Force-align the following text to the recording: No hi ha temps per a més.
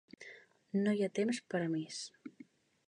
No 0.85 0.95
hi 0.95 1.03
ha 1.07 1.11
temps 1.21 1.43
per 1.53 1.63
a 1.67 1.69
més. 1.77 2.03